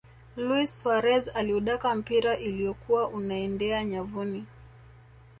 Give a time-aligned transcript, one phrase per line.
[0.35, 4.45] luis suarez aliudaka mpira uliyokuwa unaeenda nyavuni